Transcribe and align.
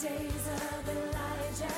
days 0.00 0.48
of 0.54 0.88
Elijah, 0.88 1.74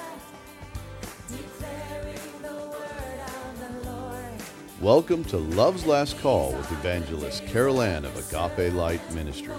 declaring 1.26 2.42
the 2.42 2.54
word 2.68 3.20
of 3.26 3.58
the 3.58 3.90
Lord. 3.90 4.42
Welcome 4.80 5.24
to 5.24 5.38
Love's 5.38 5.86
Last 5.86 6.20
Call 6.20 6.52
with 6.52 6.70
evangelist 6.70 7.44
Carol 7.46 7.82
Ann 7.82 8.04
of 8.04 8.16
Agape 8.16 8.72
Light 8.74 9.00
Ministries. 9.12 9.58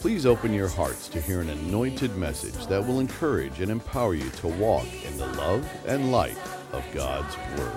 Please 0.00 0.26
open 0.26 0.52
your 0.52 0.66
hearts 0.66 1.06
to 1.10 1.20
hear 1.20 1.40
an 1.40 1.50
anointed 1.50 2.16
message 2.16 2.66
that 2.66 2.84
will 2.84 2.98
encourage 2.98 3.60
and 3.60 3.70
empower 3.70 4.14
you 4.14 4.28
to 4.28 4.48
walk 4.48 4.88
in 5.04 5.16
the 5.16 5.26
love 5.26 5.64
and 5.86 6.10
light 6.10 6.38
of 6.72 6.84
God's 6.92 7.36
Word. 7.56 7.72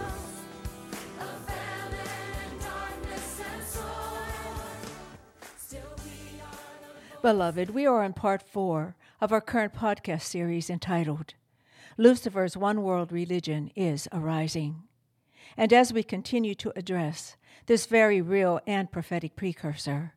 Abandoned 1.19 2.61
darkness 2.61 3.41
and 3.53 3.63
sorrow, 3.63 4.55
still 5.59 5.81
we 6.03 6.41
are 6.41 7.11
the 7.11 7.21
Beloved, 7.21 7.69
we 7.69 7.85
are 7.85 8.03
on 8.03 8.13
part 8.13 8.41
four 8.41 8.95
of 9.19 9.31
our 9.31 9.41
current 9.41 9.73
podcast 9.73 10.21
series 10.21 10.69
entitled 10.69 11.33
Lucifer's 11.97 12.55
One 12.55 12.83
World 12.83 13.11
Religion 13.11 13.71
is 13.75 14.07
Arising. 14.13 14.83
And 15.55 15.73
as 15.73 15.91
we 15.91 16.03
continue 16.03 16.53
to 16.53 16.71
address 16.75 17.35
this 17.65 17.87
very 17.87 18.21
real 18.21 18.59
and 18.67 18.91
prophetic 18.91 19.35
precursor, 19.35 20.13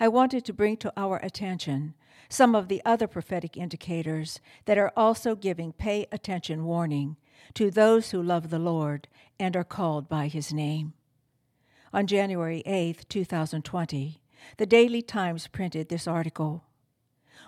I 0.00 0.08
wanted 0.08 0.44
to 0.46 0.52
bring 0.52 0.76
to 0.78 0.92
our 0.96 1.18
attention 1.18 1.94
some 2.28 2.56
of 2.56 2.66
the 2.66 2.82
other 2.84 3.06
prophetic 3.06 3.56
indicators 3.56 4.40
that 4.64 4.78
are 4.78 4.92
also 4.96 5.36
giving 5.36 5.72
pay 5.72 6.06
attention 6.10 6.64
warning 6.64 7.16
to 7.54 7.70
those 7.70 8.10
who 8.10 8.20
love 8.20 8.50
the 8.50 8.58
Lord 8.58 9.06
and 9.38 9.54
are 9.54 9.62
called 9.62 10.08
by 10.08 10.26
his 10.26 10.52
name. 10.52 10.94
On 11.92 12.08
January 12.08 12.64
8, 12.66 13.08
2020, 13.08 14.20
the 14.56 14.66
Daily 14.66 15.02
Times 15.02 15.46
printed 15.46 15.88
this 15.88 16.08
article. 16.08 16.64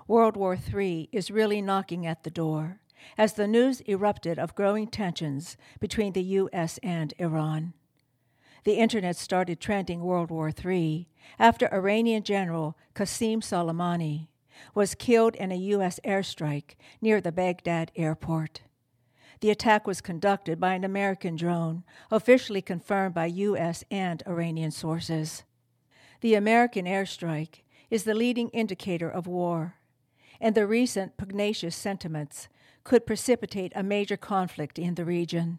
World 0.06 0.36
War 0.36 0.56
III 0.56 1.08
is 1.12 1.30
really 1.30 1.62
knocking 1.62 2.06
at 2.06 2.24
the 2.24 2.30
door 2.30 2.80
as 3.16 3.34
the 3.34 3.46
news 3.46 3.80
erupted 3.88 4.38
of 4.38 4.54
growing 4.54 4.86
tensions 4.86 5.56
between 5.80 6.12
the 6.12 6.22
U.S. 6.22 6.78
and 6.82 7.14
Iran. 7.18 7.74
The 8.64 8.74
internet 8.74 9.16
started 9.16 9.60
trending 9.60 10.00
World 10.00 10.30
War 10.30 10.50
III 10.50 11.08
after 11.38 11.72
Iranian 11.72 12.22
General 12.22 12.76
Qasem 12.94 13.42
Soleimani 13.42 14.28
was 14.74 14.94
killed 14.94 15.34
in 15.36 15.52
a 15.52 15.56
U.S. 15.56 16.00
airstrike 16.04 16.76
near 17.00 17.20
the 17.20 17.32
Baghdad 17.32 17.92
airport. 17.96 18.62
The 19.40 19.50
attack 19.50 19.86
was 19.86 20.00
conducted 20.00 20.58
by 20.58 20.74
an 20.74 20.84
American 20.84 21.36
drone, 21.36 21.84
officially 22.10 22.62
confirmed 22.62 23.14
by 23.14 23.26
U.S. 23.26 23.84
and 23.90 24.22
Iranian 24.26 24.70
sources. 24.70 25.42
The 26.20 26.34
American 26.34 26.86
airstrike 26.86 27.62
is 27.90 28.04
the 28.04 28.14
leading 28.14 28.48
indicator 28.50 29.10
of 29.10 29.26
war, 29.26 29.74
and 30.44 30.54
the 30.54 30.66
recent 30.66 31.16
pugnacious 31.16 31.74
sentiments 31.74 32.48
could 32.84 33.06
precipitate 33.06 33.72
a 33.74 33.82
major 33.82 34.18
conflict 34.18 34.78
in 34.78 34.94
the 34.94 35.04
region. 35.04 35.58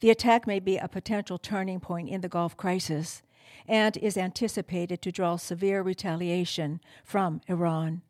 The 0.00 0.10
attack 0.10 0.44
may 0.44 0.58
be 0.58 0.76
a 0.76 0.88
potential 0.88 1.38
turning 1.38 1.78
point 1.78 2.08
in 2.08 2.20
the 2.20 2.28
Gulf 2.28 2.56
crisis 2.56 3.22
and 3.68 3.96
is 3.96 4.16
anticipated 4.16 5.02
to 5.02 5.12
draw 5.12 5.36
severe 5.36 5.82
retaliation 5.82 6.80
from 7.04 7.42
Iran. 7.46 8.02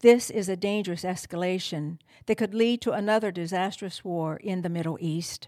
This 0.00 0.28
is 0.28 0.48
a 0.48 0.56
dangerous 0.56 1.04
escalation 1.04 1.98
that 2.26 2.38
could 2.38 2.52
lead 2.52 2.80
to 2.80 2.90
another 2.90 3.30
disastrous 3.30 4.04
war 4.04 4.38
in 4.38 4.62
the 4.62 4.68
Middle 4.68 4.98
East. 5.00 5.46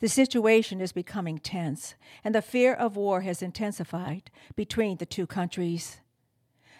The 0.00 0.08
situation 0.08 0.82
is 0.82 0.92
becoming 0.92 1.38
tense, 1.38 1.94
and 2.22 2.34
the 2.34 2.42
fear 2.42 2.74
of 2.74 2.94
war 2.94 3.22
has 3.22 3.40
intensified 3.40 4.30
between 4.54 4.98
the 4.98 5.06
two 5.06 5.26
countries. 5.26 6.02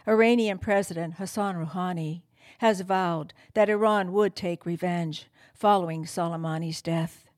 Iranian 0.08 0.58
President 0.58 1.14
Hassan 1.14 1.56
Rouhani 1.56 2.22
has 2.58 2.82
vowed 2.82 3.34
that 3.54 3.68
Iran 3.68 4.12
would 4.12 4.36
take 4.36 4.64
revenge 4.64 5.26
following 5.52 6.04
Soleimani's 6.04 6.80
death. 6.80 7.28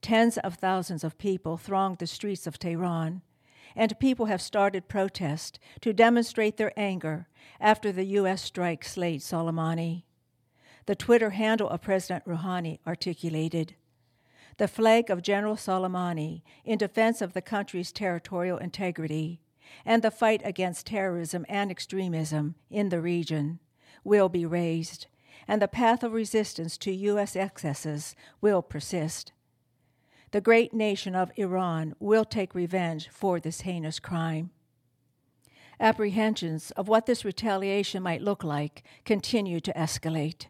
Tens 0.00 0.38
of 0.38 0.54
thousands 0.54 1.04
of 1.04 1.18
people 1.18 1.58
thronged 1.58 1.98
the 1.98 2.06
streets 2.06 2.46
of 2.46 2.58
Tehran, 2.58 3.20
and 3.76 3.98
people 4.00 4.26
have 4.26 4.40
started 4.40 4.88
protests 4.88 5.58
to 5.82 5.92
demonstrate 5.92 6.56
their 6.56 6.72
anger 6.78 7.28
after 7.60 7.92
the 7.92 8.04
U.S. 8.04 8.42
strike 8.42 8.84
slayed 8.84 9.20
Soleimani. 9.20 10.04
The 10.86 10.96
Twitter 10.96 11.30
handle 11.30 11.68
of 11.68 11.82
President 11.82 12.24
Rouhani 12.24 12.78
articulated 12.86 13.76
The 14.56 14.66
flag 14.66 15.10
of 15.10 15.22
General 15.22 15.56
Soleimani 15.56 16.42
in 16.64 16.78
defense 16.78 17.20
of 17.20 17.34
the 17.34 17.42
country's 17.42 17.92
territorial 17.92 18.58
integrity 18.58 19.40
and 19.84 20.02
the 20.02 20.10
fight 20.10 20.42
against 20.44 20.86
terrorism 20.86 21.44
and 21.48 21.70
extremism 21.70 22.54
in 22.70 22.88
the 22.88 23.00
region 23.00 23.58
will 24.04 24.28
be 24.28 24.44
raised, 24.46 25.06
and 25.48 25.60
the 25.60 25.68
path 25.68 26.02
of 26.02 26.12
resistance 26.12 26.76
to 26.78 26.92
U.S. 26.92 27.36
excesses 27.36 28.14
will 28.40 28.62
persist. 28.62 29.32
The 30.32 30.40
great 30.40 30.72
nation 30.72 31.14
of 31.14 31.30
Iran 31.36 31.94
will 32.00 32.24
take 32.24 32.54
revenge 32.54 33.08
for 33.10 33.38
this 33.38 33.62
heinous 33.62 33.98
crime. 33.98 34.50
Apprehensions 35.78 36.70
of 36.72 36.88
what 36.88 37.06
this 37.06 37.24
retaliation 37.24 38.02
might 38.02 38.22
look 38.22 38.42
like 38.42 38.82
continue 39.04 39.60
to 39.60 39.72
escalate. 39.74 40.46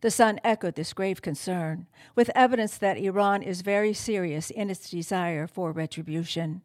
The 0.00 0.10
Sun 0.10 0.40
echoed 0.44 0.74
this 0.74 0.92
grave 0.92 1.22
concern 1.22 1.86
with 2.14 2.30
evidence 2.34 2.78
that 2.78 2.98
Iran 2.98 3.42
is 3.42 3.62
very 3.62 3.92
serious 3.92 4.50
in 4.50 4.70
its 4.70 4.90
desire 4.90 5.46
for 5.46 5.72
retribution. 5.72 6.62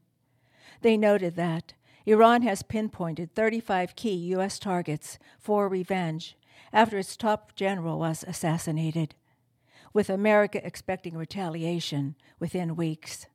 They 0.82 0.98
noted 0.98 1.36
that 1.36 1.74
Iran 2.06 2.42
has 2.42 2.64
pinpointed 2.64 3.34
35 3.36 3.96
key 3.96 4.16
U.S. 4.34 4.58
targets 4.58 5.20
for 5.40 5.70
revenge 5.70 6.36
after 6.74 6.98
its 6.98 7.16
top 7.16 7.56
general 7.56 8.00
was 8.00 8.24
assassinated, 8.28 9.14
with 9.94 10.10
America 10.10 10.66
expecting 10.66 11.16
retaliation 11.16 12.16
within 12.40 12.76
weeks. 12.76 13.28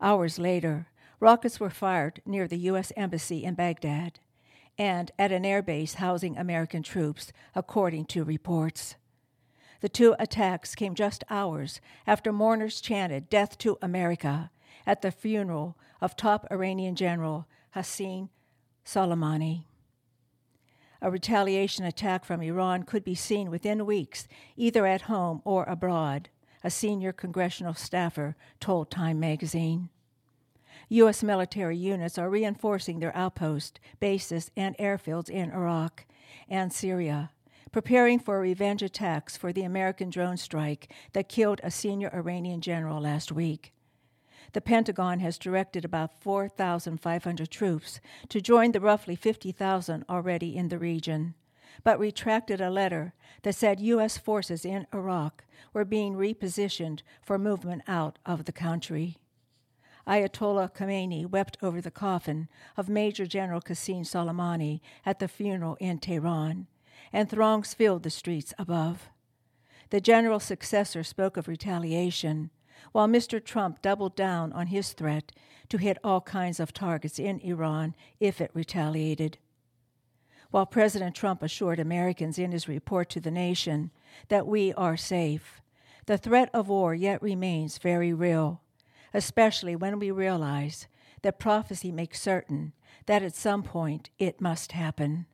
Hours 0.00 0.38
later, 0.38 0.88
rockets 1.20 1.60
were 1.60 1.70
fired 1.70 2.20
near 2.26 2.46
the 2.46 2.58
U.S. 2.58 2.92
Embassy 2.96 3.44
in 3.44 3.54
Baghdad 3.54 4.18
and 4.76 5.10
at 5.18 5.32
an 5.32 5.44
airbase 5.44 5.94
housing 5.94 6.36
American 6.36 6.82
troops, 6.82 7.32
according 7.54 8.06
to 8.06 8.24
reports. 8.24 8.96
The 9.80 9.88
two 9.88 10.14
attacks 10.18 10.74
came 10.74 10.94
just 10.94 11.24
hours 11.30 11.80
after 12.06 12.32
mourners 12.32 12.80
chanted 12.80 13.28
Death 13.28 13.58
to 13.58 13.78
America 13.82 14.50
at 14.86 15.02
the 15.02 15.10
funeral 15.10 15.76
of 16.02 16.16
top 16.16 16.46
Iranian 16.50 16.96
General 16.96 17.46
Hassan 17.70 18.28
Soleimani. 18.84 19.62
A 21.00 21.10
retaliation 21.10 21.84
attack 21.84 22.24
from 22.24 22.42
Iran 22.42 22.82
could 22.82 23.04
be 23.04 23.14
seen 23.14 23.50
within 23.50 23.86
weeks, 23.86 24.26
either 24.56 24.84
at 24.84 25.02
home 25.02 25.40
or 25.44 25.64
abroad, 25.64 26.28
a 26.64 26.70
senior 26.70 27.12
congressional 27.12 27.74
staffer 27.74 28.34
told 28.58 28.90
Time 28.90 29.20
magazine. 29.20 29.90
U.S. 30.88 31.22
military 31.22 31.76
units 31.76 32.18
are 32.18 32.28
reinforcing 32.28 32.98
their 32.98 33.16
outposts, 33.16 33.78
bases, 34.00 34.50
and 34.56 34.76
airfields 34.78 35.30
in 35.30 35.52
Iraq 35.52 36.04
and 36.48 36.72
Syria, 36.72 37.30
preparing 37.70 38.18
for 38.18 38.40
revenge 38.40 38.82
attacks 38.82 39.36
for 39.36 39.52
the 39.52 39.62
American 39.62 40.10
drone 40.10 40.36
strike 40.36 40.92
that 41.12 41.28
killed 41.28 41.60
a 41.62 41.70
senior 41.70 42.10
Iranian 42.12 42.60
general 42.60 43.00
last 43.00 43.30
week. 43.30 43.72
The 44.52 44.60
Pentagon 44.60 45.20
has 45.20 45.38
directed 45.38 45.84
about 45.84 46.20
4,500 46.20 47.50
troops 47.50 48.00
to 48.28 48.40
join 48.40 48.72
the 48.72 48.80
roughly 48.80 49.16
50,000 49.16 50.04
already 50.08 50.56
in 50.56 50.68
the 50.68 50.78
region, 50.78 51.34
but 51.84 51.98
retracted 51.98 52.60
a 52.60 52.70
letter 52.70 53.14
that 53.42 53.54
said 53.54 53.80
U.S. 53.80 54.18
forces 54.18 54.64
in 54.64 54.86
Iraq 54.92 55.44
were 55.72 55.86
being 55.86 56.14
repositioned 56.14 57.00
for 57.22 57.38
movement 57.38 57.82
out 57.88 58.18
of 58.26 58.44
the 58.44 58.52
country. 58.52 59.16
Ayatollah 60.06 60.74
Khamenei 60.74 61.26
wept 61.26 61.56
over 61.62 61.80
the 61.80 61.90
coffin 61.90 62.48
of 62.76 62.88
Major 62.88 63.24
General 63.24 63.60
Qasem 63.60 64.00
Soleimani 64.00 64.80
at 65.06 65.18
the 65.18 65.28
funeral 65.28 65.76
in 65.80 65.98
Tehran, 65.98 66.66
and 67.12 67.30
throngs 67.30 67.72
filled 67.72 68.02
the 68.02 68.10
streets 68.10 68.52
above. 68.58 69.08
The 69.90 70.00
general's 70.00 70.44
successor 70.44 71.04
spoke 71.04 71.36
of 71.36 71.48
retaliation, 71.48 72.50
while 72.92 73.08
Mr. 73.08 73.42
Trump 73.42 73.82
doubled 73.82 74.16
down 74.16 74.52
on 74.52 74.68
his 74.68 74.92
threat 74.92 75.32
to 75.68 75.78
hit 75.78 75.98
all 76.04 76.20
kinds 76.20 76.60
of 76.60 76.72
targets 76.72 77.18
in 77.18 77.40
Iran 77.40 77.94
if 78.20 78.40
it 78.40 78.50
retaliated. 78.54 79.38
While 80.50 80.66
President 80.66 81.14
Trump 81.14 81.42
assured 81.42 81.80
Americans 81.80 82.38
in 82.38 82.52
his 82.52 82.68
report 82.68 83.08
to 83.10 83.20
the 83.20 83.30
nation 83.30 83.90
that 84.28 84.46
we 84.46 84.72
are 84.74 84.96
safe, 84.96 85.62
the 86.06 86.18
threat 86.18 86.50
of 86.52 86.68
war 86.68 86.94
yet 86.94 87.22
remains 87.22 87.78
very 87.78 88.12
real, 88.12 88.60
especially 89.14 89.74
when 89.74 89.98
we 89.98 90.10
realize 90.10 90.88
that 91.22 91.38
prophecy 91.38 91.90
makes 91.90 92.20
certain 92.20 92.72
that 93.06 93.22
at 93.22 93.34
some 93.34 93.62
point 93.62 94.10
it 94.18 94.40
must 94.40 94.72
happen. 94.72 95.26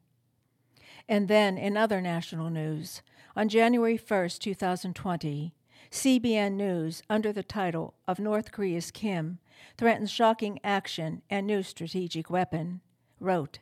And 1.08 1.26
then, 1.26 1.56
in 1.58 1.76
other 1.76 2.00
national 2.00 2.50
news, 2.50 3.02
on 3.34 3.48
January 3.48 3.98
1st, 3.98 4.38
2020, 4.40 5.54
CBN 5.90 6.52
News, 6.52 7.02
under 7.08 7.32
the 7.32 7.42
title 7.42 7.94
of 8.06 8.18
North 8.18 8.52
Korea's 8.52 8.90
Kim 8.90 9.38
Threatens 9.78 10.10
Shocking 10.10 10.58
Action 10.62 11.22
and 11.30 11.46
New 11.46 11.62
Strategic 11.62 12.28
Weapon, 12.28 12.82
wrote 13.18 13.60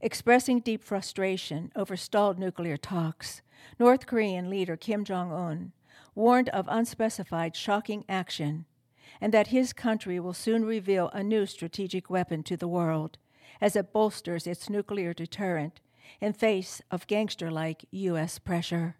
Expressing 0.00 0.60
deep 0.60 0.84
frustration 0.84 1.72
over 1.74 1.96
stalled 1.96 2.38
nuclear 2.38 2.76
talks, 2.76 3.42
North 3.76 4.06
Korean 4.06 4.48
leader 4.48 4.76
Kim 4.76 5.04
Jong 5.04 5.32
un 5.32 5.72
warned 6.14 6.48
of 6.50 6.66
unspecified 6.68 7.56
shocking 7.56 8.04
action 8.08 8.64
and 9.20 9.34
that 9.34 9.48
his 9.48 9.72
country 9.72 10.20
will 10.20 10.32
soon 10.32 10.64
reveal 10.64 11.08
a 11.08 11.24
new 11.24 11.44
strategic 11.44 12.08
weapon 12.08 12.44
to 12.44 12.56
the 12.56 12.68
world 12.68 13.18
as 13.60 13.74
it 13.74 13.92
bolsters 13.92 14.46
its 14.46 14.70
nuclear 14.70 15.12
deterrent 15.12 15.80
in 16.20 16.32
face 16.32 16.80
of 16.90 17.06
gangster 17.08 17.50
like 17.50 17.84
U.S. 17.90 18.38
pressure. 18.38 18.96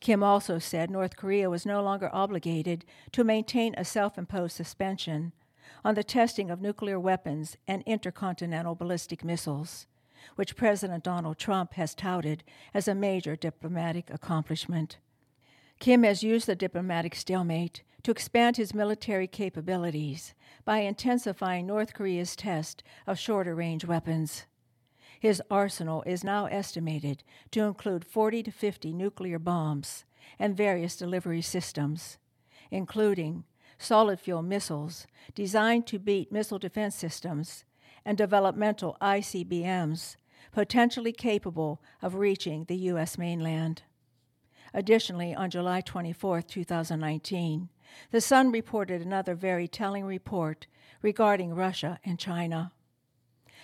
Kim 0.00 0.22
also 0.22 0.58
said 0.58 0.90
North 0.90 1.16
Korea 1.16 1.48
was 1.48 1.66
no 1.66 1.82
longer 1.82 2.10
obligated 2.12 2.84
to 3.12 3.24
maintain 3.24 3.74
a 3.76 3.84
self 3.84 4.18
imposed 4.18 4.56
suspension 4.56 5.32
on 5.84 5.94
the 5.94 6.04
testing 6.04 6.50
of 6.50 6.60
nuclear 6.60 6.98
weapons 6.98 7.56
and 7.66 7.82
intercontinental 7.86 8.74
ballistic 8.74 9.24
missiles, 9.24 9.86
which 10.34 10.56
President 10.56 11.04
Donald 11.04 11.38
Trump 11.38 11.74
has 11.74 11.94
touted 11.94 12.42
as 12.74 12.88
a 12.88 12.94
major 12.94 13.36
diplomatic 13.36 14.10
accomplishment. 14.10 14.98
Kim 15.78 16.02
has 16.04 16.22
used 16.22 16.46
the 16.46 16.56
diplomatic 16.56 17.14
stalemate 17.14 17.82
to 18.02 18.10
expand 18.10 18.56
his 18.56 18.74
military 18.74 19.26
capabilities 19.26 20.34
by 20.64 20.78
intensifying 20.78 21.66
North 21.66 21.92
Korea's 21.92 22.36
test 22.36 22.82
of 23.06 23.18
shorter 23.18 23.54
range 23.54 23.84
weapons. 23.84 24.46
His 25.18 25.42
arsenal 25.50 26.02
is 26.06 26.24
now 26.24 26.46
estimated 26.46 27.22
to 27.52 27.62
include 27.62 28.04
40 28.04 28.42
to 28.44 28.50
50 28.50 28.92
nuclear 28.92 29.38
bombs 29.38 30.04
and 30.38 30.56
various 30.56 30.96
delivery 30.96 31.42
systems, 31.42 32.18
including 32.70 33.44
solid 33.78 34.20
fuel 34.20 34.42
missiles 34.42 35.06
designed 35.34 35.86
to 35.86 35.98
beat 35.98 36.32
missile 36.32 36.58
defense 36.58 36.94
systems 36.94 37.64
and 38.04 38.16
developmental 38.16 38.96
ICBMs 39.00 40.16
potentially 40.52 41.12
capable 41.12 41.82
of 42.00 42.14
reaching 42.14 42.64
the 42.64 42.76
U.S. 42.76 43.18
mainland. 43.18 43.82
Additionally, 44.72 45.34
on 45.34 45.50
July 45.50 45.80
24, 45.80 46.42
2019, 46.42 47.68
The 48.10 48.20
Sun 48.20 48.52
reported 48.52 49.02
another 49.02 49.34
very 49.34 49.68
telling 49.68 50.04
report 50.04 50.66
regarding 51.02 51.54
Russia 51.54 51.98
and 52.04 52.18
China. 52.18 52.72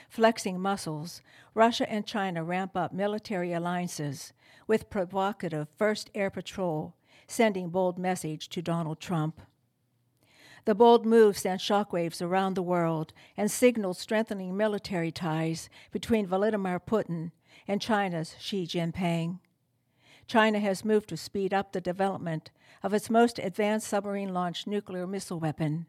Flexing 0.08 0.60
muscles, 0.60 1.22
Russia 1.54 1.90
and 1.90 2.06
China 2.06 2.44
ramp 2.44 2.76
up 2.76 2.92
military 2.92 3.52
alliances 3.52 4.32
with 4.66 4.90
provocative 4.90 5.68
First 5.76 6.10
Air 6.14 6.30
Patrol, 6.30 6.94
sending 7.26 7.68
bold 7.68 7.98
message 7.98 8.48
to 8.50 8.62
Donald 8.62 9.00
Trump. 9.00 9.40
The 10.64 10.74
bold 10.74 11.04
move 11.04 11.36
sent 11.36 11.60
shockwaves 11.60 12.22
around 12.22 12.54
the 12.54 12.62
world 12.62 13.12
and 13.36 13.50
signaled 13.50 13.96
strengthening 13.96 14.56
military 14.56 15.10
ties 15.10 15.68
between 15.90 16.26
Vladimir 16.26 16.78
Putin 16.78 17.32
and 17.66 17.80
China's 17.80 18.36
Xi 18.38 18.66
Jinping. 18.66 19.40
China 20.26 20.60
has 20.60 20.84
moved 20.84 21.08
to 21.08 21.16
speed 21.16 21.52
up 21.52 21.72
the 21.72 21.80
development 21.80 22.50
of 22.82 22.94
its 22.94 23.10
most 23.10 23.38
advanced 23.40 23.88
submarine 23.88 24.32
launched 24.32 24.66
nuclear 24.66 25.06
missile 25.06 25.40
weapon, 25.40 25.86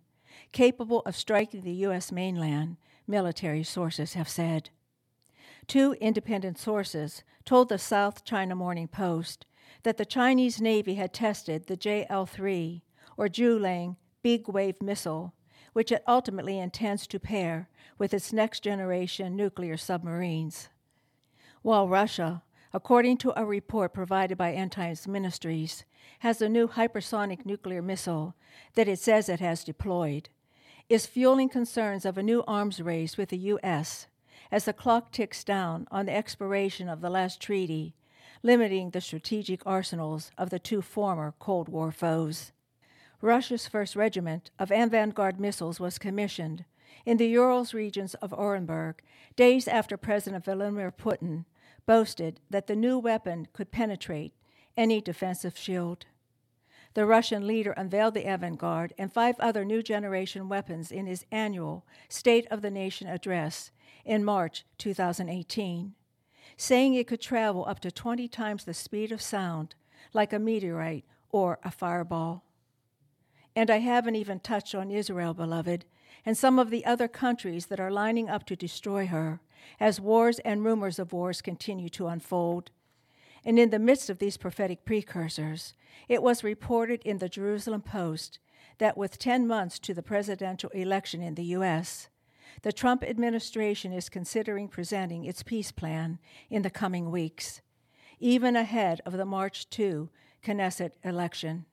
capable 0.51 1.01
of 1.01 1.15
striking 1.15 1.61
the 1.61 1.71
U.S. 1.71 2.11
mainland, 2.11 2.77
military 3.07 3.63
sources 3.63 4.13
have 4.13 4.29
said. 4.29 4.69
Two 5.67 5.93
independent 6.01 6.57
sources 6.57 7.23
told 7.45 7.69
the 7.69 7.77
South 7.77 8.23
China 8.23 8.55
Morning 8.55 8.87
Post 8.87 9.45
that 9.83 9.97
the 9.97 10.05
Chinese 10.05 10.61
Navy 10.61 10.95
had 10.95 11.13
tested 11.13 11.67
the 11.67 11.77
JL 11.77 12.27
3, 12.27 12.83
or 13.17 13.27
Julang 13.27 13.97
big 14.21 14.47
wave 14.47 14.81
missile, 14.81 15.33
which 15.73 15.91
it 15.91 16.03
ultimately 16.07 16.59
intends 16.59 17.05
to 17.07 17.19
pair 17.19 17.69
with 17.97 18.13
its 18.13 18.31
next 18.31 18.61
generation 18.61 19.35
nuclear 19.35 19.77
submarines. 19.77 20.69
While 21.61 21.87
Russia, 21.87 22.43
according 22.73 23.17
to 23.17 23.39
a 23.39 23.45
report 23.45 23.93
provided 23.93 24.37
by 24.37 24.53
End 24.53 24.71
Times 24.71 25.07
Ministries, 25.07 25.83
has 26.19 26.41
a 26.41 26.49
new 26.49 26.67
hypersonic 26.67 27.45
nuclear 27.45 27.81
missile 27.81 28.35
that 28.75 28.87
it 28.87 28.99
says 28.99 29.29
it 29.29 29.39
has 29.39 29.63
deployed, 29.63 30.29
is 30.93 31.07
fueling 31.07 31.49
concerns 31.49 32.05
of 32.05 32.19
a 32.19 32.23
new 32.23 32.43
arms 32.47 32.79
race 32.79 33.17
with 33.17 33.29
the 33.29 33.37
U.S. 33.37 34.05
as 34.51 34.65
the 34.65 34.73
clock 34.73 35.11
ticks 35.11 35.43
down 35.43 35.87
on 35.89 36.05
the 36.05 36.15
expiration 36.15 36.87
of 36.87 37.01
the 37.01 37.09
last 37.09 37.41
treaty, 37.41 37.95
limiting 38.43 38.91
the 38.91 39.01
strategic 39.01 39.65
arsenals 39.65 40.29
of 40.37 40.51
the 40.51 40.59
two 40.59 40.83
former 40.83 41.33
Cold 41.39 41.67
War 41.67 41.91
foes. 41.91 42.51
Russia's 43.21 43.67
first 43.67 43.95
regiment 43.95 44.51
of 44.59 44.69
avant-garde 44.69 45.39
missiles 45.39 45.79
was 45.79 45.97
commissioned 45.97 46.63
in 47.07 47.17
the 47.17 47.25
Urals 47.25 47.73
regions 47.73 48.13
of 48.15 48.29
Orenburg 48.29 48.99
days 49.35 49.67
after 49.67 49.97
President 49.97 50.45
Vladimir 50.45 50.91
Putin 50.91 51.45
boasted 51.87 52.39
that 52.51 52.67
the 52.67 52.75
new 52.75 52.99
weapon 52.99 53.47
could 53.51 53.71
penetrate 53.71 54.35
any 54.77 55.01
defensive 55.01 55.57
shield. 55.57 56.05
The 56.93 57.05
Russian 57.05 57.47
leader 57.47 57.71
unveiled 57.71 58.13
the 58.13 58.31
avant 58.31 58.59
garde 58.59 58.93
and 58.97 59.11
five 59.11 59.39
other 59.39 59.65
new 59.65 59.81
generation 59.81 60.47
weapons 60.47 60.91
in 60.91 61.07
his 61.07 61.25
annual 61.31 61.85
State 62.07 62.47
of 62.51 62.61
the 62.61 62.69
Nation 62.69 63.07
address 63.07 63.71
in 64.05 64.23
March 64.23 64.63
2018, 64.77 65.95
saying 66.55 66.93
it 66.93 67.07
could 67.07 67.21
travel 67.21 67.65
up 67.67 67.79
to 67.79 67.91
20 67.91 68.27
times 68.27 68.65
the 68.65 68.73
speed 68.73 69.11
of 69.11 69.21
sound, 69.21 69.75
like 70.13 70.33
a 70.33 70.39
meteorite 70.39 71.05
or 71.31 71.57
a 71.63 71.71
fireball. 71.71 72.43
And 73.55 73.71
I 73.71 73.77
haven't 73.77 74.15
even 74.15 74.39
touched 74.39 74.75
on 74.75 74.91
Israel, 74.91 75.33
beloved, 75.33 75.85
and 76.25 76.37
some 76.37 76.59
of 76.59 76.69
the 76.69 76.85
other 76.85 77.07
countries 77.07 77.67
that 77.67 77.79
are 77.79 77.91
lining 77.91 78.29
up 78.29 78.45
to 78.45 78.55
destroy 78.55 79.07
her 79.07 79.39
as 79.79 79.99
wars 79.99 80.39
and 80.39 80.63
rumors 80.63 80.99
of 80.99 81.13
wars 81.13 81.41
continue 81.41 81.89
to 81.89 82.07
unfold. 82.07 82.69
And 83.45 83.59
in 83.59 83.69
the 83.69 83.79
midst 83.79 84.09
of 84.09 84.19
these 84.19 84.37
prophetic 84.37 84.85
precursors, 84.85 85.73
it 86.07 86.23
was 86.23 86.43
reported 86.43 87.01
in 87.03 87.17
the 87.17 87.29
Jerusalem 87.29 87.81
Post 87.81 88.39
that 88.77 88.97
with 88.97 89.19
10 89.19 89.47
months 89.47 89.79
to 89.79 89.93
the 89.93 90.03
presidential 90.03 90.69
election 90.71 91.21
in 91.21 91.35
the 91.35 91.43
U.S., 91.45 92.09
the 92.61 92.71
Trump 92.71 93.03
administration 93.03 93.91
is 93.91 94.09
considering 94.09 94.67
presenting 94.67 95.25
its 95.25 95.43
peace 95.43 95.71
plan 95.71 96.19
in 96.49 96.61
the 96.61 96.69
coming 96.69 97.11
weeks, 97.11 97.61
even 98.19 98.55
ahead 98.55 99.01
of 99.05 99.13
the 99.13 99.25
March 99.25 99.69
2 99.69 100.09
Knesset 100.43 100.91
election. 101.03 101.65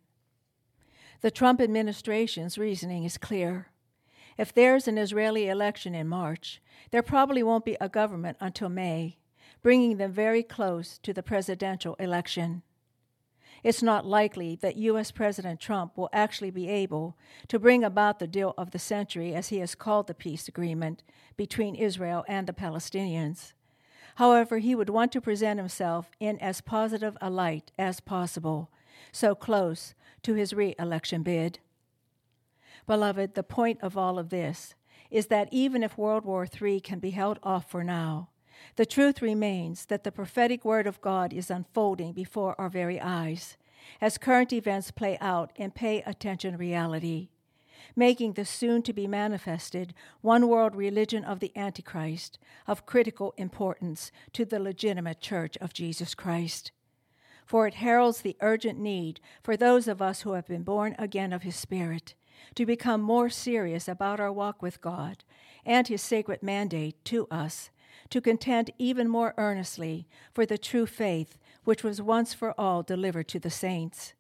The 1.20 1.31
Trump 1.31 1.61
administration's 1.61 2.56
reasoning 2.56 3.05
is 3.05 3.19
clear. 3.19 3.69
If 4.38 4.55
there's 4.55 4.88
an 4.88 4.96
Israeli 4.96 5.49
election 5.49 5.94
in 5.94 6.08
March, 6.08 6.62
there 6.90 7.02
probably 7.02 7.43
won't 7.43 7.64
be 7.64 7.76
a 7.81 7.90
government 7.90 8.38
until 8.40 8.70
May, 8.70 9.19
bringing 9.62 9.97
them 9.97 10.12
very 10.12 10.43
close 10.43 10.99
to 10.99 11.13
the 11.13 11.23
presidential 11.23 11.94
election. 11.94 12.63
It's 13.63 13.82
not 13.82 14.06
likely 14.06 14.56
that 14.56 14.77
U.S. 14.77 15.11
President 15.11 15.61
Trump 15.61 15.96
will 15.96 16.08
actually 16.13 16.51
be 16.51 16.69
able 16.69 17.17
to 17.49 17.58
bring 17.58 17.84
about 17.84 18.19
the 18.19 18.27
deal 18.27 18.55
of 18.56 18.70
the 18.70 18.79
century, 18.79 19.34
as 19.34 19.49
he 19.49 19.58
has 19.58 19.75
called 19.75 20.06
the 20.06 20.15
peace 20.15 20.49
agreement 20.49 21.03
between 21.37 21.75
Israel 21.75 22.25
and 22.27 22.46
the 22.46 22.55
Palestinians. 22.55 23.53
However, 24.17 24.58
he 24.58 24.75
would 24.75 24.91
want 24.91 25.13
to 25.13 25.20
present 25.20 25.58
himself 25.58 26.11
in 26.19 26.39
as 26.39 26.61
positive 26.61 27.17
a 27.20 27.31
light 27.31 27.70
as 27.79 28.01
possible, 28.01 28.70
so 29.13 29.34
close 29.34 29.94
to 30.23 30.34
his 30.34 30.53
re 30.55 30.75
election 30.79 31.23
bid. 31.23 31.58
Beloved, 32.87 33.34
the 33.34 33.43
point 33.43 33.79
of 33.82 33.96
all 33.96 34.19
of 34.19 34.31
this 34.31 34.75
is 35.11 35.27
that 35.27 35.49
even 35.51 35.82
if 35.82 35.99
World 35.99 36.25
War 36.25 36.46
III 36.46 36.81
can 36.81 36.99
be 36.99 37.11
held 37.11 37.39
off 37.43 37.70
for 37.70 37.84
now, 37.84 38.29
the 38.76 38.86
truth 38.86 39.22
remains 39.22 39.86
that 39.86 40.05
the 40.05 40.12
prophetic 40.12 40.64
word 40.64 40.86
of 40.86 41.00
God 41.00 41.32
is 41.32 41.50
unfolding 41.50 42.12
before 42.12 42.55
our 42.60 42.69
very 42.69 43.00
eyes 43.00 43.56
as 44.00 44.19
current 44.19 44.52
events 44.52 44.90
play 44.90 45.19
out 45.20 45.52
in 45.56 45.70
pay 45.70 46.02
attention 46.02 46.56
reality, 46.56 47.29
making 47.96 48.34
the 48.34 48.44
soon 48.44 48.82
to 48.82 48.93
be 48.93 49.06
manifested 49.06 49.94
one 50.20 50.48
world 50.48 50.74
religion 50.74 51.24
of 51.24 51.40
the 51.40 51.52
Antichrist 51.56 52.38
of 52.67 52.86
critical 52.86 53.34
importance 53.36 54.12
to 54.32 54.44
the 54.44 54.60
legitimate 54.60 55.20
church 55.20 55.56
of 55.58 55.72
Jesus 55.72 56.14
Christ. 56.14 56.72
For 57.44 57.67
it 57.67 57.74
heralds 57.74 58.20
the 58.20 58.36
urgent 58.40 58.79
need 58.79 59.20
for 59.43 59.56
those 59.56 59.88
of 59.88 60.00
us 60.00 60.22
who 60.22 60.32
have 60.32 60.46
been 60.46 60.62
born 60.62 60.94
again 60.98 61.32
of 61.32 61.43
His 61.43 61.56
Spirit 61.56 62.14
to 62.55 62.64
become 62.64 63.00
more 63.00 63.29
serious 63.29 63.88
about 63.88 64.20
our 64.20 64.32
walk 64.32 64.62
with 64.62 64.81
God 64.81 65.24
and 65.67 65.88
His 65.88 66.00
sacred 66.00 66.43
mandate 66.43 67.05
to 67.06 67.26
us 67.31 67.70
to 68.10 68.20
contend 68.20 68.70
even 68.79 69.08
more 69.08 69.34
earnestly 69.38 70.06
for 70.32 70.44
the 70.44 70.58
true 70.58 70.86
faith 70.86 71.38
which 71.64 71.82
was 71.84 72.02
once 72.02 72.34
for 72.34 72.58
all 72.58 72.82
delivered 72.82 73.29
to 73.29 73.38
the 73.38 73.50
saints, 73.50 74.14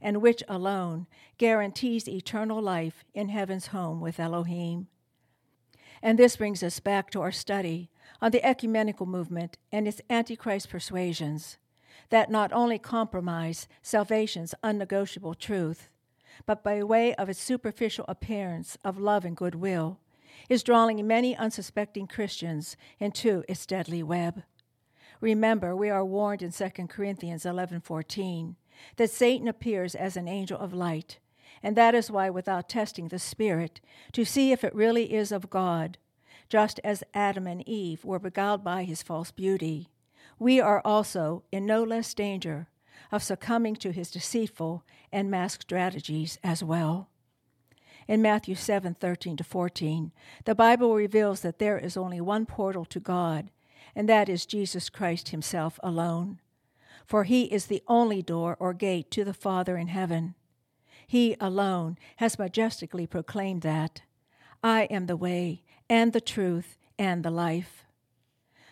and 0.00 0.22
which 0.22 0.42
alone 0.48 1.06
guarantees 1.38 2.08
eternal 2.08 2.60
life 2.60 3.04
in 3.14 3.28
heaven's 3.28 3.68
home 3.68 4.00
with 4.00 4.20
Elohim. 4.20 4.86
And 6.02 6.18
this 6.18 6.36
brings 6.36 6.62
us 6.62 6.80
back 6.80 7.10
to 7.10 7.20
our 7.20 7.32
study 7.32 7.90
on 8.20 8.30
the 8.30 8.44
ecumenical 8.44 9.06
movement 9.06 9.56
and 9.70 9.86
its 9.86 10.00
antichrist 10.08 10.70
persuasions 10.70 11.58
that 12.08 12.30
not 12.30 12.52
only 12.52 12.78
compromise 12.78 13.68
salvation's 13.82 14.54
unnegotiable 14.62 15.34
truth, 15.34 15.88
but 16.46 16.64
by 16.64 16.82
way 16.82 17.14
of 17.14 17.28
its 17.28 17.40
superficial 17.40 18.04
appearance 18.08 18.78
of 18.84 18.98
love 18.98 19.24
and 19.24 19.36
goodwill, 19.36 19.98
is 20.48 20.62
drawing 20.62 21.06
many 21.06 21.36
unsuspecting 21.36 22.06
Christians 22.06 22.76
into 22.98 23.44
its 23.48 23.66
deadly 23.66 24.02
web. 24.02 24.42
Remember, 25.20 25.76
we 25.76 25.90
are 25.90 26.04
warned 26.04 26.42
in 26.42 26.50
2 26.50 26.88
Corinthians 26.88 27.44
11:14 27.44 28.56
that 28.96 29.10
Satan 29.10 29.48
appears 29.48 29.94
as 29.94 30.16
an 30.16 30.28
angel 30.28 30.58
of 30.58 30.72
light, 30.72 31.18
and 31.62 31.76
that 31.76 31.94
is 31.94 32.10
why 32.10 32.30
without 32.30 32.68
testing 32.68 33.08
the 33.08 33.18
spirit 33.18 33.80
to 34.12 34.24
see 34.24 34.50
if 34.50 34.64
it 34.64 34.74
really 34.74 35.12
is 35.12 35.30
of 35.30 35.50
God, 35.50 35.98
just 36.48 36.80
as 36.82 37.04
Adam 37.12 37.46
and 37.46 37.68
Eve 37.68 38.04
were 38.04 38.18
beguiled 38.18 38.64
by 38.64 38.84
his 38.84 39.02
false 39.02 39.30
beauty, 39.30 39.90
we 40.38 40.58
are 40.58 40.80
also 40.86 41.44
in 41.52 41.66
no 41.66 41.82
less 41.82 42.14
danger 42.14 42.68
of 43.12 43.22
succumbing 43.22 43.76
to 43.76 43.92
his 43.92 44.10
deceitful 44.10 44.82
and 45.12 45.30
masked 45.30 45.64
strategies 45.64 46.38
as 46.42 46.64
well. 46.64 47.09
In 48.10 48.22
Matthew 48.22 48.56
7 48.56 48.94
13 48.94 49.36
to 49.36 49.44
14, 49.44 50.10
the 50.44 50.56
Bible 50.56 50.96
reveals 50.96 51.42
that 51.42 51.60
there 51.60 51.78
is 51.78 51.96
only 51.96 52.20
one 52.20 52.44
portal 52.44 52.84
to 52.86 52.98
God, 52.98 53.52
and 53.94 54.08
that 54.08 54.28
is 54.28 54.46
Jesus 54.46 54.88
Christ 54.90 55.28
Himself 55.28 55.78
alone. 55.80 56.40
For 57.06 57.22
He 57.22 57.44
is 57.44 57.66
the 57.66 57.84
only 57.86 58.20
door 58.20 58.56
or 58.58 58.74
gate 58.74 59.12
to 59.12 59.22
the 59.22 59.32
Father 59.32 59.76
in 59.76 59.86
heaven. 59.86 60.34
He 61.06 61.36
alone 61.40 61.98
has 62.16 62.36
majestically 62.36 63.06
proclaimed 63.06 63.62
that 63.62 64.02
I 64.60 64.88
am 64.90 65.06
the 65.06 65.16
way, 65.16 65.62
and 65.88 66.12
the 66.12 66.20
truth, 66.20 66.78
and 66.98 67.22
the 67.22 67.30
life. 67.30 67.84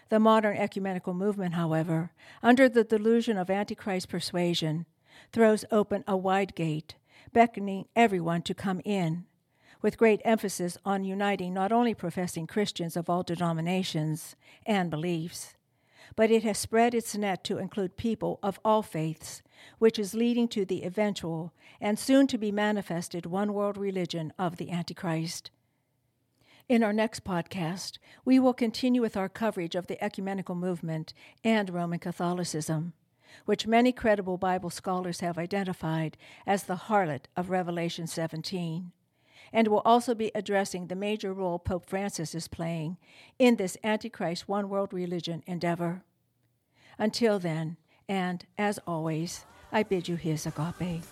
The 0.09 0.19
modern 0.19 0.57
ecumenical 0.57 1.15
movement, 1.15 1.55
however, 1.55 2.11
under 2.43 2.69
the 2.69 2.83
delusion 2.83 3.39
of 3.39 3.51
Antichrist 3.51 4.09
persuasion, 4.09 4.87
throws 5.33 5.65
open 5.71 6.03
a 6.09 6.17
wide 6.17 6.57
gate, 6.57 6.97
beckoning 7.39 7.87
everyone 7.95 8.43
to 8.43 8.53
come 8.53 8.81
in, 8.85 9.25
with 9.81 9.97
great 9.97 10.21
emphasis 10.25 10.77
on 10.85 11.05
uniting 11.05 11.55
not 11.55 11.71
only 11.71 11.95
professing 11.95 12.49
Christians 12.49 12.97
of 12.97 13.09
all 13.09 13.23
denominations 13.23 14.35
and 14.67 14.91
beliefs, 14.91 15.55
but 16.17 16.33
it 16.33 16.43
has 16.43 16.59
spread 16.59 16.95
its 16.95 17.17
net 17.17 17.45
to 17.45 17.59
include 17.59 17.97
people 17.97 18.41
of 18.43 18.59
all 18.65 18.83
faiths, 18.83 19.41
which 19.79 20.01
is 20.01 20.15
leading 20.15 20.49
to 20.49 20.65
the 20.65 20.83
eventual 20.83 21.55
and 21.81 21.97
soon 21.97 22.27
to 22.27 22.39
be 22.39 22.51
manifested 22.51 23.25
one 23.25 23.55
world 23.55 23.79
religion 23.79 24.33
of 24.37 24.57
the 24.57 24.73
Antichrist. 24.73 25.53
In 26.69 26.83
our 26.83 26.93
next 26.93 27.23
podcast, 27.23 27.99
we 28.25 28.41
will 28.41 28.53
continue 28.53 29.01
with 29.01 29.17
our 29.17 29.29
coverage 29.29 29.77
of 29.77 29.87
the 29.87 30.03
ecumenical 30.03 30.57
movement 30.57 31.15
and 31.45 31.71
Roman 31.71 32.01
Catholicism, 32.01 32.95
which 33.45 33.67
many 33.67 33.93
credible 33.93 34.37
Bible 34.37 34.71
scholars 34.71 35.21
have 35.21 35.39
identified 35.39 36.17
as 36.47 36.65
the 36.65 36.77
harlot 36.77 37.25
of 37.37 37.51
Revelation 37.51 38.07
17, 38.07 38.93
and 39.53 39.69
will 39.69 39.83
also 39.85 40.15
be 40.15 40.31
addressing 40.35 40.87
the 40.87 40.95
major 40.95 41.33
role 41.33 41.59
Pope 41.59 41.87
Francis 41.87 42.35
is 42.35 42.49
playing 42.49 42.97
in 43.39 43.57
this 43.57 43.77
Antichrist 43.83 44.49
one 44.49 44.69
world 44.69 44.93
religion 44.93 45.43
endeavor. 45.47 46.03
Until 46.99 47.39
then, 47.39 47.77
and 48.09 48.45
as 48.57 48.79
always, 48.87 49.45
I 49.73 49.83
bid 49.83 50.09
you 50.09 50.17
his 50.17 50.47
agape. 50.47 51.03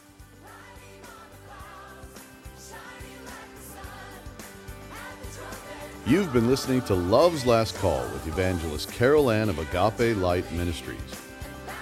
You've 6.07 6.33
been 6.33 6.47
listening 6.47 6.83
to 6.83 6.95
Love's 6.95 7.45
Last 7.45 7.77
Call 7.79 8.01
with 8.13 8.29
evangelist 8.29 8.93
Carol 8.93 9.29
Ann 9.29 9.49
of 9.49 9.59
Agape 9.59 10.17
Light 10.17 10.51
Ministries. 10.53 11.26